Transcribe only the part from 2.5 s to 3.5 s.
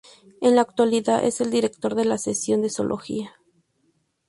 de Sociología.